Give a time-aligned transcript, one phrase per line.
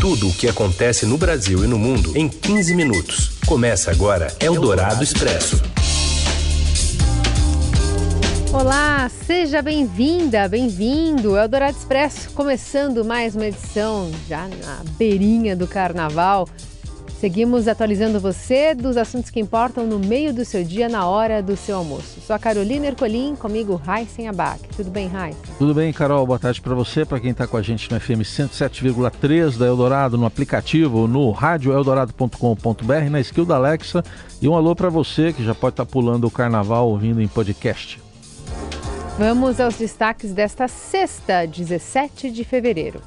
[0.00, 3.32] Tudo o que acontece no Brasil e no mundo em 15 minutos.
[3.44, 5.60] Começa agora Eldorado Expresso.
[8.50, 11.36] Olá, seja bem-vinda, bem-vindo.
[11.36, 16.48] Eldorado Expresso, começando mais uma edição já na beirinha do carnaval.
[17.20, 21.54] Seguimos atualizando você dos assuntos que importam no meio do seu dia, na hora do
[21.54, 22.18] seu almoço.
[22.22, 24.58] Sou a Carolina Ercolim, comigo Raíssen Abac.
[24.74, 25.42] Tudo bem, Raíssen?
[25.58, 26.26] Tudo bem, Carol.
[26.26, 30.16] Boa tarde para você, para quem está com a gente no FM 107,3 da Eldorado,
[30.16, 34.02] no aplicativo, no radioeldorado.com.br, na skill da Alexa.
[34.40, 37.28] E um alô para você que já pode estar tá pulando o carnaval ouvindo em
[37.28, 38.00] podcast.
[39.18, 43.02] Vamos aos destaques desta sexta, 17 de fevereiro.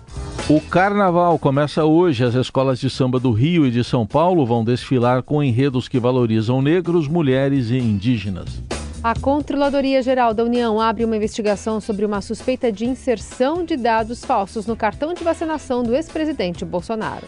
[0.50, 2.22] O carnaval começa hoje.
[2.22, 5.98] As escolas de samba do Rio e de São Paulo vão desfilar com enredos que
[5.98, 8.62] valorizam negros, mulheres e indígenas.
[9.02, 14.26] A Controladoria Geral da União abre uma investigação sobre uma suspeita de inserção de dados
[14.26, 17.26] falsos no cartão de vacinação do ex-presidente Bolsonaro.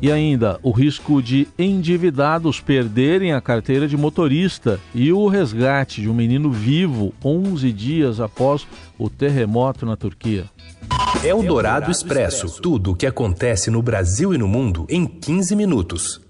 [0.00, 6.08] E ainda o risco de endividados perderem a carteira de motorista e o resgate de
[6.08, 8.66] um menino vivo 11 dias após
[8.98, 10.46] o terremoto na Turquia.
[11.24, 12.60] É o Dourado Expresso.
[12.60, 16.20] Tudo o que acontece no Brasil e no mundo em 15 minutos.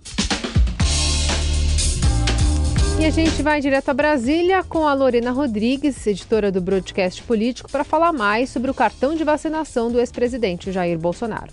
[2.99, 7.71] E a gente vai direto a Brasília com a Lorena Rodrigues, editora do Broadcast Político,
[7.71, 11.53] para falar mais sobre o cartão de vacinação do ex-presidente Jair Bolsonaro.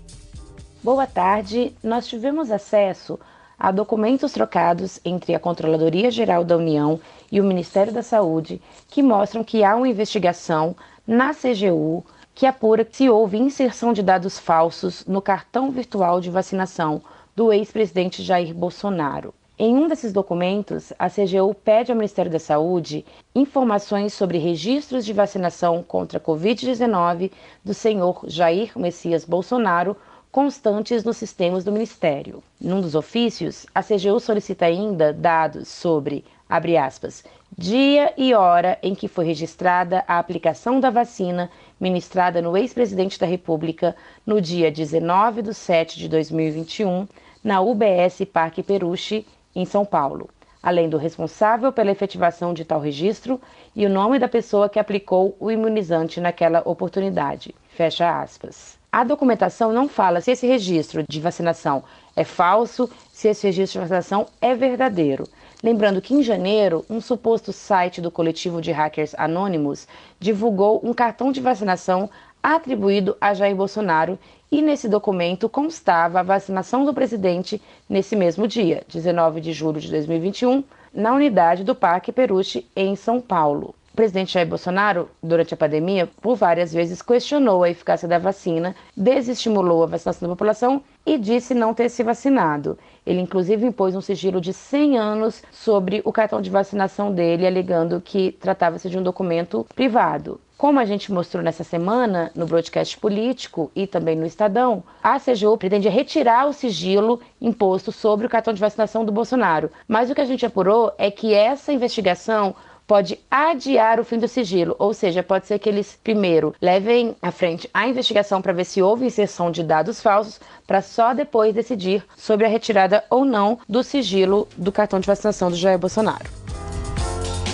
[0.81, 1.73] Boa tarde.
[1.83, 3.19] Nós tivemos acesso
[3.59, 6.99] a documentos trocados entre a Controladoria Geral da União
[7.31, 12.05] e o Ministério da Saúde que mostram que há uma investigação na CGU
[12.35, 17.01] que apura se houve inserção de dados falsos no cartão virtual de vacinação
[17.35, 19.33] do ex-presidente Jair Bolsonaro.
[19.57, 25.13] Em um desses documentos, a CGU pede ao Ministério da Saúde informações sobre registros de
[25.13, 27.31] vacinação contra a Covid-19
[27.63, 29.95] do senhor Jair Messias Bolsonaro
[30.33, 32.41] constantes nos sistemas do Ministério.
[32.59, 37.23] Num dos ofícios, a CGU solicita ainda dados sobre, abre aspas,
[37.55, 43.27] dia e hora em que foi registrada a aplicação da vacina ministrada no ex-presidente da
[43.27, 47.07] República no dia 19 de 7 de 2021,
[47.43, 50.31] na UBS Parque Peruche, em São Paulo,
[50.63, 53.39] além do responsável pela efetivação de tal registro
[53.75, 57.53] e o nome da pessoa que aplicou o imunizante naquela oportunidade.
[57.69, 58.81] Fecha aspas.
[58.93, 61.83] A documentação não fala se esse registro de vacinação
[62.15, 65.23] é falso, se esse registro de vacinação é verdadeiro.
[65.63, 69.87] Lembrando que em janeiro, um suposto site do coletivo de hackers anônimos
[70.19, 72.07] divulgou um cartão de vacinação
[72.43, 74.19] atribuído a Jair Bolsonaro
[74.51, 79.89] e nesse documento constava a vacinação do presidente nesse mesmo dia, 19 de julho de
[79.89, 83.73] 2021, na unidade do Parque Peruche, em São Paulo.
[83.93, 88.75] O presidente Jair Bolsonaro, durante a pandemia, por várias vezes questionou a eficácia da vacina,
[88.97, 92.75] desestimulou a vacinação da população e disse não ter se vacinado.
[93.05, 98.01] Ele, inclusive, impôs um sigilo de 100 anos sobre o cartão de vacinação dele, alegando
[98.01, 100.41] que tratava-se de um documento privado.
[100.57, 105.57] Como a gente mostrou nessa semana no broadcast político e também no Estadão, a CGU
[105.57, 109.69] pretende retirar o sigilo imposto sobre o cartão de vacinação do Bolsonaro.
[109.87, 112.55] Mas o que a gente apurou é que essa investigação
[112.87, 117.31] pode adiar o fim do sigilo, ou seja, pode ser que eles primeiro levem à
[117.31, 122.03] frente a investigação para ver se houve inserção de dados falsos, para só depois decidir
[122.15, 126.29] sobre a retirada ou não do sigilo do cartão de vacinação do Jair Bolsonaro.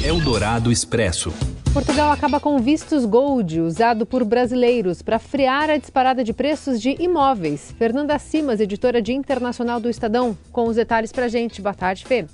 [0.05, 1.33] Eldorado Expresso.
[1.73, 7.01] Portugal acaba com vistos gold usado por brasileiros para frear a disparada de preços de
[7.01, 7.73] imóveis.
[7.79, 11.61] Fernanda Simas, editora de Internacional do Estadão, com os detalhes para a gente.
[11.61, 12.25] Boa tarde, Fê.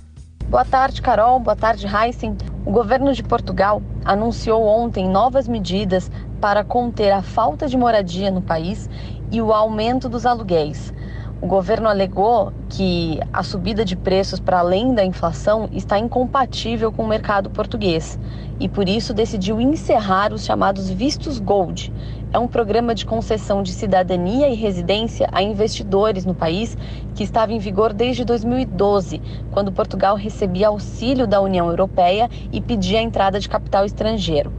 [0.48, 1.38] Boa tarde, Carol.
[1.38, 2.36] Boa tarde, Heisen.
[2.66, 8.42] O governo de Portugal anunciou ontem novas medidas para conter a falta de moradia no
[8.42, 8.90] país
[9.30, 10.92] e o aumento dos aluguéis.
[11.42, 17.02] O governo alegou que a subida de preços para além da inflação está incompatível com
[17.02, 18.20] o mercado português
[18.60, 21.90] e por isso decidiu encerrar os chamados vistos Gold.
[22.30, 26.76] É um programa de concessão de cidadania e residência a investidores no país
[27.14, 32.98] que estava em vigor desde 2012, quando Portugal recebia auxílio da União Europeia e pedia
[32.98, 34.52] a entrada de capital estrangeiro.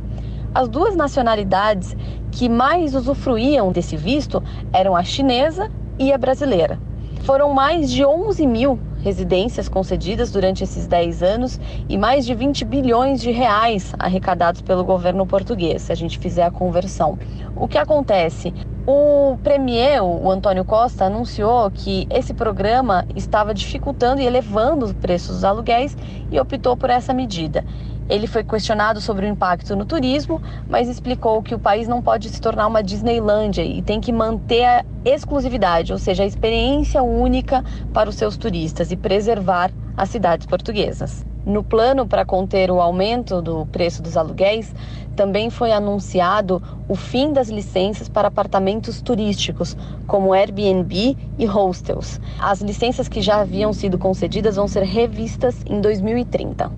[0.54, 1.96] As duas nacionalidades
[2.32, 4.42] que mais usufruíam desse visto
[4.74, 6.80] eram a chinesa e a brasileira.
[7.24, 11.60] Foram mais de 11 mil residências concedidas durante esses 10 anos
[11.90, 16.44] e mais de 20 bilhões de reais arrecadados pelo governo português, se a gente fizer
[16.44, 17.18] a conversão.
[17.56, 18.54] O que acontece?
[18.88, 25.36] O premier, o Antônio Costa, anunciou que esse programa estava dificultando e elevando os preços
[25.36, 25.96] dos aluguéis
[26.32, 27.64] e optou por essa medida.
[28.12, 32.28] Ele foi questionado sobre o impacto no turismo, mas explicou que o país não pode
[32.28, 37.64] se tornar uma Disneylândia e tem que manter a exclusividade, ou seja, a experiência única
[37.94, 41.26] para os seus turistas e preservar as cidades portuguesas.
[41.46, 44.76] No plano para conter o aumento do preço dos aluguéis,
[45.16, 52.20] também foi anunciado o fim das licenças para apartamentos turísticos, como Airbnb e hostels.
[52.42, 56.70] As licenças que já haviam sido concedidas vão ser revistas em 2030.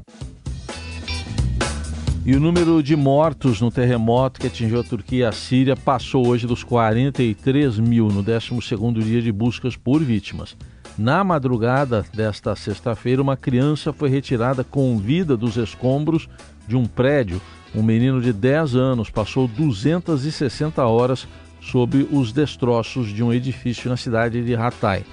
[2.25, 6.25] E o número de mortos no terremoto que atingiu a Turquia e a Síria passou
[6.25, 10.55] hoje dos 43 mil no 12º dia de buscas por vítimas.
[10.97, 16.29] Na madrugada desta sexta-feira, uma criança foi retirada com vida dos escombros
[16.65, 17.41] de um prédio.
[17.75, 21.27] Um menino de 10 anos passou 260 horas
[21.59, 25.03] sob os destroços de um edifício na cidade de Hatay,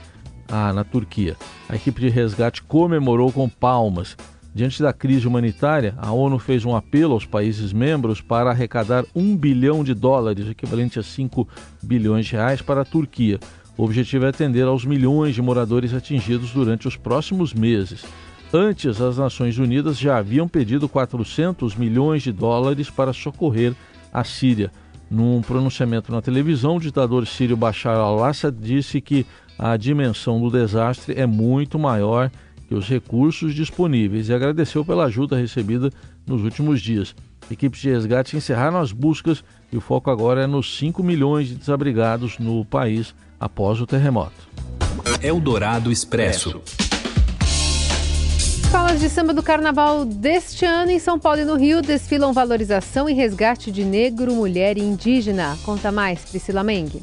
[0.48, 1.36] ah, na Turquia.
[1.68, 4.16] A equipe de resgate comemorou com palmas
[4.52, 9.36] Diante da crise humanitária, a ONU fez um apelo aos países membros para arrecadar um
[9.36, 11.48] bilhão de dólares, equivalente a 5
[11.80, 13.38] bilhões de reais, para a Turquia.
[13.76, 18.04] O objetivo é atender aos milhões de moradores atingidos durante os próximos meses.
[18.52, 23.72] Antes, as Nações Unidas já haviam pedido 400 milhões de dólares para socorrer
[24.12, 24.72] a Síria.
[25.08, 29.24] Num pronunciamento na televisão, o ditador sírio Bashar al-Assad disse que
[29.56, 32.30] a dimensão do desastre é muito maior
[32.70, 35.90] e os recursos disponíveis e agradeceu pela ajuda recebida
[36.26, 37.14] nos últimos dias.
[37.50, 41.56] Equipes de resgate encerraram as buscas e o foco agora é nos 5 milhões de
[41.56, 44.48] desabrigados no país após o terremoto.
[45.20, 46.60] Eldorado Expresso.
[48.36, 53.10] Escolas de samba do carnaval deste ano em São Paulo e no Rio desfilam valorização
[53.10, 55.58] e resgate de negro, mulher e indígena.
[55.64, 57.02] Conta mais, Priscila Mengue.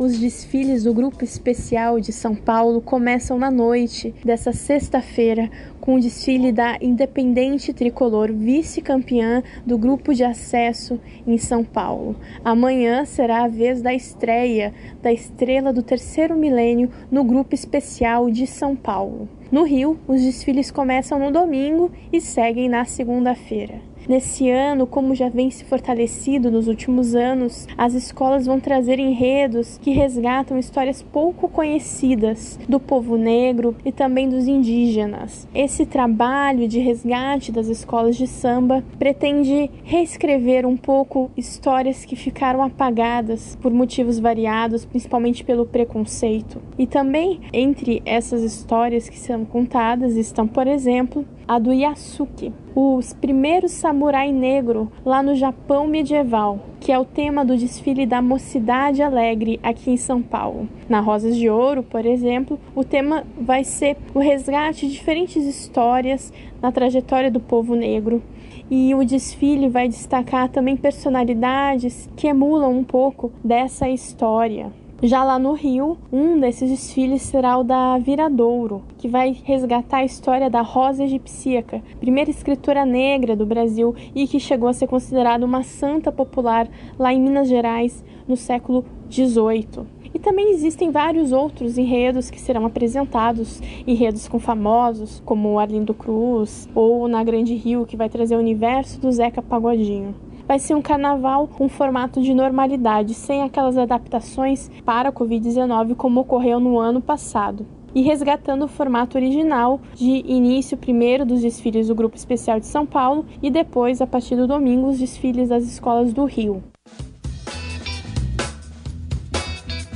[0.00, 6.00] Os desfiles do Grupo Especial de São Paulo começam na noite dessa sexta-feira com o
[6.00, 12.16] desfile da Independente Tricolor, vice-campeã do grupo de acesso em São Paulo.
[12.42, 18.46] Amanhã será a vez da estreia da estrela do terceiro milênio no Grupo Especial de
[18.46, 19.28] São Paulo.
[19.52, 23.89] No Rio, os desfiles começam no domingo e seguem na segunda-feira.
[24.08, 29.78] Nesse ano, como já vem se fortalecido nos últimos anos, as escolas vão trazer enredos
[29.78, 35.46] que resgatam histórias pouco conhecidas do povo negro e também dos indígenas.
[35.54, 42.62] Esse trabalho de resgate das escolas de samba pretende reescrever um pouco histórias que ficaram
[42.62, 46.60] apagadas por motivos variados, principalmente pelo preconceito.
[46.78, 53.12] E também entre essas histórias que são contadas estão, por exemplo, a do Yasuke, os
[53.12, 59.02] primeiros samurai negro lá no Japão medieval, que é o tema do desfile da Mocidade
[59.02, 60.68] Alegre aqui em São Paulo.
[60.88, 66.32] Na Rosas de Ouro, por exemplo, o tema vai ser o resgate de diferentes histórias
[66.62, 68.22] na trajetória do povo negro.
[68.70, 74.70] E o desfile vai destacar também personalidades que emulam um pouco dessa história.
[75.02, 80.04] Já lá no Rio, um desses desfiles será o da Viradouro, que vai resgatar a
[80.04, 85.46] história da Rosa Egipsíaca, primeira escritora negra do Brasil e que chegou a ser considerada
[85.46, 89.86] uma santa popular lá em Minas Gerais no século XVIII.
[90.12, 96.68] E também existem vários outros enredos que serão apresentados, enredos com famosos, como Arlindo Cruz,
[96.74, 100.14] ou na Grande Rio, que vai trazer o universo do Zeca Pagodinho
[100.50, 106.22] vai ser um carnaval com formato de normalidade, sem aquelas adaptações para a Covid-19 como
[106.22, 107.64] ocorreu no ano passado.
[107.94, 112.84] E resgatando o formato original de início primeiro dos desfiles do Grupo Especial de São
[112.84, 116.60] Paulo e depois, a partir do domingo, os desfiles das escolas do Rio.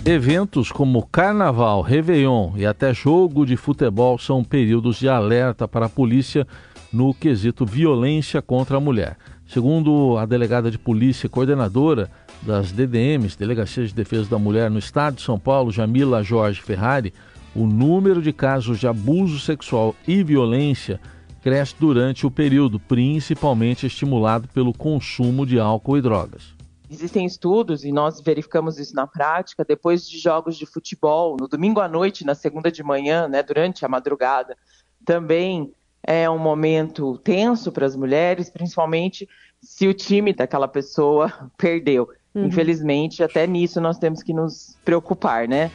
[0.06, 5.88] Eventos como Carnaval, Réveillon e até jogo de futebol são períodos de alerta para a
[5.88, 6.46] polícia
[6.92, 9.16] no quesito violência contra a mulher.
[9.46, 12.10] Segundo a delegada de polícia coordenadora
[12.42, 17.12] das DDMs, Delegacias de Defesa da Mulher no Estado de São Paulo, Jamila Jorge Ferrari,
[17.54, 21.00] o número de casos de abuso sexual e violência
[21.42, 26.54] cresce durante o período, principalmente estimulado pelo consumo de álcool e drogas.
[26.90, 31.80] Existem estudos, e nós verificamos isso na prática, depois de jogos de futebol, no domingo
[31.80, 34.56] à noite, na segunda de manhã, né, durante a madrugada,
[35.04, 35.70] também
[36.06, 39.28] é um momento tenso para as mulheres, principalmente
[39.60, 42.08] se o time daquela pessoa perdeu.
[42.34, 42.46] Uhum.
[42.46, 45.70] Infelizmente, até nisso nós temos que nos preocupar, né?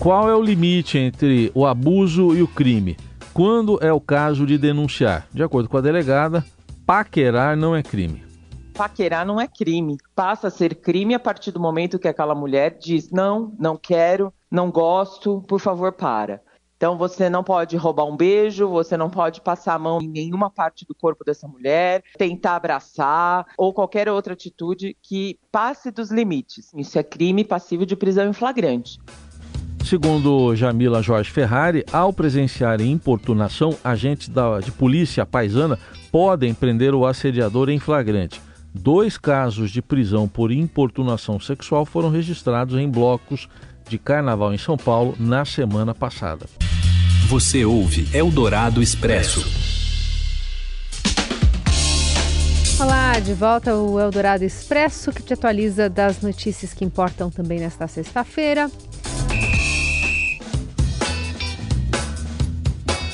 [0.00, 2.96] Qual é o limite entre o abuso e o crime?
[3.32, 5.26] Quando é o caso de denunciar?
[5.32, 6.44] De acordo com a delegada,
[6.84, 8.24] paquerar não é crime.
[8.74, 9.96] Paquerar não é crime.
[10.14, 14.32] Passa a ser crime a partir do momento que aquela mulher diz: não, não quero,
[14.50, 16.42] não gosto, por favor, para.
[16.82, 20.50] Então você não pode roubar um beijo, você não pode passar a mão em nenhuma
[20.50, 26.72] parte do corpo dessa mulher, tentar abraçar ou qualquer outra atitude que passe dos limites.
[26.76, 28.98] Isso é crime passivo de prisão em flagrante.
[29.84, 35.78] Segundo Jamila Jorge Ferrari, ao presenciarem importunação, agentes da, de polícia paisana
[36.10, 38.42] podem prender o assediador em flagrante.
[38.74, 43.48] Dois casos de prisão por importunação sexual foram registrados em blocos
[43.88, 46.46] de carnaval em São Paulo na semana passada.
[47.32, 49.42] Você ouve Eldorado Expresso.
[52.78, 57.88] Olá, de volta o Eldorado Expresso, que te atualiza das notícias que importam também nesta
[57.88, 58.70] sexta-feira.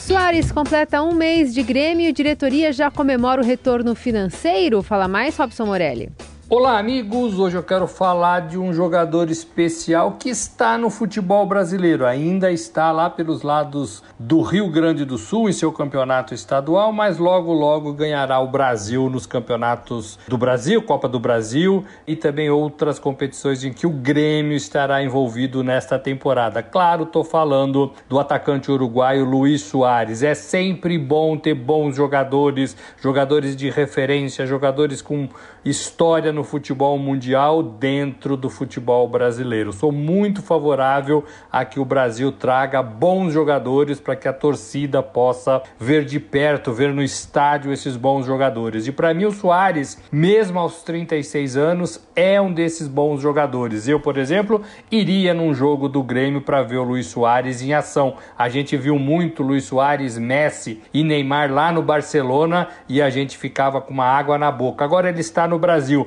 [0.01, 4.83] Soares completa um mês de Grêmio e diretoria já comemora o retorno financeiro.
[4.83, 6.11] Fala mais, Robson Morelli.
[6.51, 7.39] Olá, amigos!
[7.39, 12.07] Hoje eu quero falar de um jogador especial que está no futebol brasileiro.
[12.07, 17.19] Ainda está lá pelos lados do Rio Grande do Sul em seu campeonato estadual, mas
[17.19, 22.99] logo, logo ganhará o Brasil nos campeonatos do Brasil, Copa do Brasil e também outras
[22.99, 26.63] competições em que o Grêmio estará envolvido nesta temporada.
[26.63, 30.23] Claro, estou falando do atacante uruguaio Luiz Soares.
[30.23, 35.29] É sempre bom ter bons jogadores, jogadores de referência, jogadores com
[35.63, 39.73] história no futebol mundial dentro do futebol brasileiro.
[39.73, 45.61] Sou muito favorável a que o Brasil traga bons jogadores para que a torcida possa
[45.81, 48.87] ver de perto, ver no estádio esses bons jogadores.
[48.87, 53.89] E para mim o Soares, mesmo aos 36 anos, é um desses bons jogadores.
[53.89, 58.15] Eu, por exemplo, iria num jogo do Grêmio para ver o Luiz Soares em ação.
[58.39, 63.37] A gente viu muito Luiz Soares, Messi e Neymar lá no Barcelona e a gente
[63.37, 64.85] ficava com uma água na boca.
[64.85, 66.07] Agora ele está no Brasil.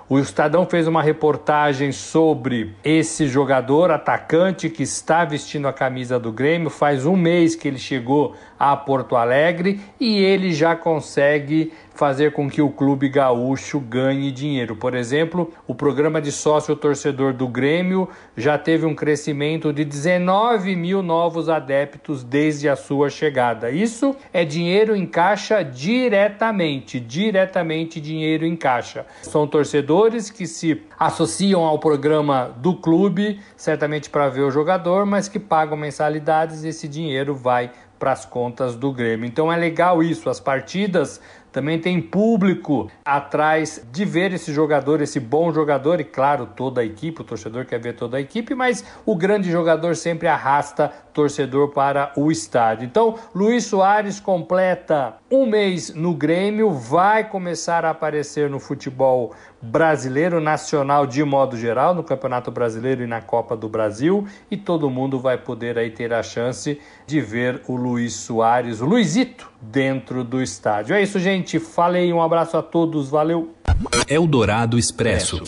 [0.11, 6.33] O Estadão fez uma reportagem sobre esse jogador atacante que está vestindo a camisa do
[6.33, 6.69] Grêmio.
[6.69, 12.49] Faz um mês que ele chegou a Porto Alegre e ele já consegue fazer com
[12.49, 14.75] que o clube gaúcho ganhe dinheiro.
[14.75, 20.75] Por exemplo, o programa de sócio torcedor do Grêmio já teve um crescimento de 19
[20.75, 23.71] mil novos adeptos desde a sua chegada.
[23.71, 29.05] Isso é dinheiro em caixa diretamente, diretamente dinheiro em caixa.
[29.21, 30.00] São torcedores
[30.31, 35.77] que se associam ao programa do clube, certamente para ver o jogador, mas que pagam
[35.77, 39.27] mensalidades e esse dinheiro vai para as contas do Grêmio.
[39.27, 45.19] Então é legal isso, as partidas também tem público atrás de ver esse jogador, esse
[45.19, 48.83] bom jogador, e claro, toda a equipe, o torcedor quer ver toda a equipe, mas
[49.05, 52.85] o grande jogador sempre arrasta torcedor para o estádio.
[52.85, 60.41] Então, Luiz Soares completa um mês no Grêmio, vai começar a aparecer no futebol brasileiro,
[60.41, 65.19] nacional de modo geral, no Campeonato Brasileiro e na Copa do Brasil, e todo mundo
[65.19, 70.41] vai poder aí ter a chance de ver o Luiz Soares, o Luizito, dentro do
[70.41, 70.95] estádio.
[70.95, 71.59] É isso, gente.
[71.59, 73.53] Falei, um abraço a todos, valeu.
[74.07, 75.43] Eldorado Expresso.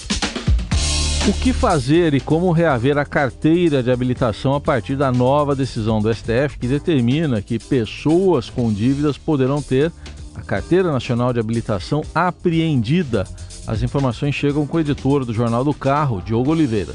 [1.25, 6.01] O que fazer e como reaver a carteira de habilitação a partir da nova decisão
[6.01, 9.89] do STF que determina que pessoas com dívidas poderão ter
[10.35, 13.23] a carteira nacional de habilitação apreendida.
[13.65, 16.93] As informações chegam com o editor do Jornal do Carro, Diogo Oliveira.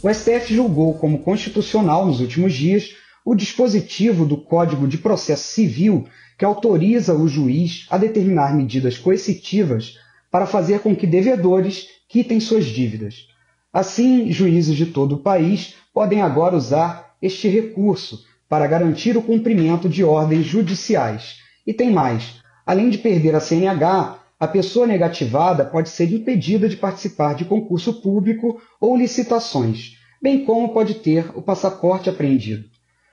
[0.00, 2.94] O STF julgou como constitucional nos últimos dias
[3.24, 6.06] o dispositivo do Código de Processo Civil
[6.38, 9.98] que autoriza o juiz a determinar medidas coercitivas
[10.30, 13.26] para fazer com que devedores quitem suas dívidas.
[13.72, 19.88] Assim, juízes de todo o país podem agora usar este recurso para garantir o cumprimento
[19.88, 21.38] de ordens judiciais.
[21.66, 26.76] E tem mais: além de perder a CNH, a pessoa negativada pode ser impedida de
[26.76, 32.64] participar de concurso público ou licitações, bem como pode ter o passaporte apreendido.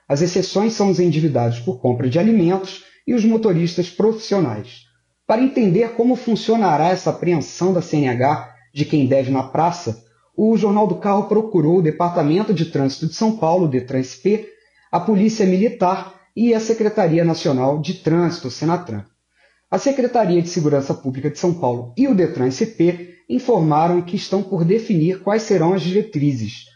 [0.06, 4.82] As exceções são os endividados por compra de alimentos e os motoristas profissionais.
[5.26, 10.04] Para entender como funcionará essa apreensão da CNH de quem deve na praça,
[10.36, 14.46] o Jornal do Carro procurou o Departamento de Trânsito de São Paulo, DETRANSP,
[14.92, 19.04] a Polícia Militar e a Secretaria Nacional de Trânsito, Senatran.
[19.74, 24.64] A Secretaria de Segurança Pública de São Paulo e o DETRAN-SP informaram que estão por
[24.64, 26.66] definir quais serão as diretrizes.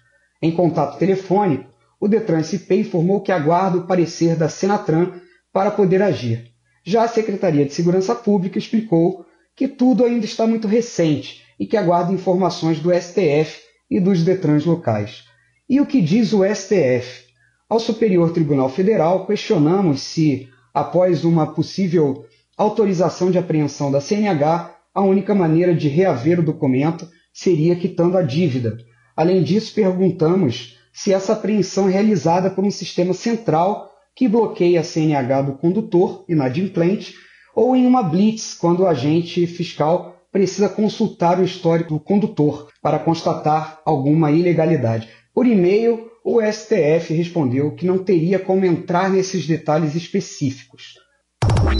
[0.42, 5.12] Em contato telefônico, o DETRAN-SP informou que aguarda o parecer da Senatran
[5.52, 6.50] para poder agir.
[6.82, 9.24] Já a Secretaria de Segurança Pública explicou
[9.54, 14.64] que tudo ainda está muito recente e que aguarda informações do STF e dos Detrans
[14.64, 15.22] locais.
[15.70, 17.28] E o que diz o STF?
[17.68, 22.26] Ao Superior Tribunal Federal, questionamos se, após uma possível
[22.58, 28.22] autorização de apreensão da CNH, a única maneira de reaver o documento seria quitando a
[28.22, 28.76] dívida.
[29.16, 34.84] Além disso, perguntamos se essa apreensão é realizada por um sistema central que bloqueia a
[34.84, 37.14] CNH do condutor inadimplente
[37.54, 42.98] ou em uma blitz, quando o agente fiscal precisa consultar o histórico do condutor para
[42.98, 45.08] constatar alguma ilegalidade.
[45.32, 50.94] Por e-mail, o STF respondeu que não teria como entrar nesses detalhes específicos.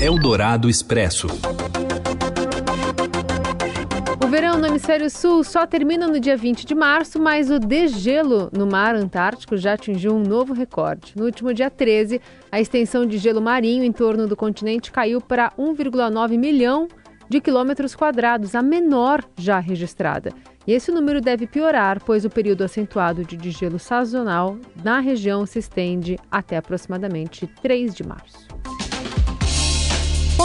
[0.01, 1.27] Eldorado Expresso.
[4.25, 8.49] O verão no hemisfério sul só termina no dia 20 de março, mas o degelo
[8.57, 11.15] no mar Antártico já atingiu um novo recorde.
[11.17, 12.21] No último dia 13,
[12.53, 16.87] a extensão de gelo marinho em torno do continente caiu para 1,9 milhão
[17.29, 20.31] de quilômetros quadrados, a menor já registrada.
[20.65, 25.59] E esse número deve piorar, pois o período acentuado de degelo sazonal na região se
[25.59, 28.58] estende até aproximadamente 3 de março.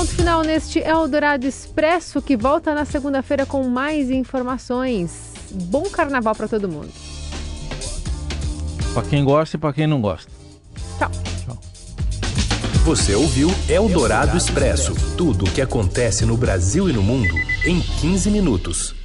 [0.04, 5.32] Ponto final neste Eldorado Expresso, que volta na segunda-feira com mais informações.
[5.50, 6.90] Bom carnaval para todo mundo.
[8.94, 10.30] Para quem gosta e para quem não gosta.
[11.00, 11.10] Tchau.
[11.46, 11.58] Tchau.
[12.84, 17.34] Você ouviu Eldorado Expresso tudo o que acontece no Brasil e no mundo
[17.66, 19.03] em 15 minutos.